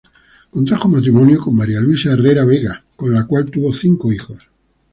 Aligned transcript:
Contrajo 0.49 0.87
matrimonio 0.89 1.39
con 1.39 1.55
María 1.55 1.79
Luisa 1.79 2.09
Herrera 2.13 2.43
Vega, 2.43 2.83
con 2.95 3.13
la 3.13 3.27
cual 3.27 3.51
tuvo 3.51 3.71
cinco 3.71 4.11
hijos. 4.11 4.49